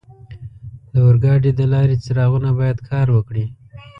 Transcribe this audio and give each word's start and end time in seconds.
د 0.93 0.93
اورګاډي 1.05 1.51
د 1.55 1.61
لارې 1.73 1.95
څراغونه 2.03 2.49
باید 2.59 2.77
کار 2.89 3.07
وکړي. 3.11 3.45